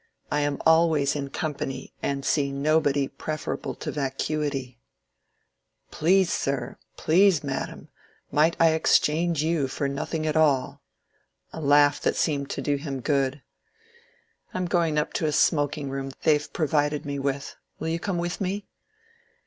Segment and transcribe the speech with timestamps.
[0.31, 4.79] I am always in company and see nobody pre ferable to vacuity:
[5.89, 7.87] ^ Please sir, please madam;
[8.31, 10.81] might I ex change you for nothing at all!'"
[11.53, 13.43] (A laugh that seemed to do him good.)
[14.55, 17.99] "I am going up to a smoking room they've pro vided me with— will you
[17.99, 18.65] come with me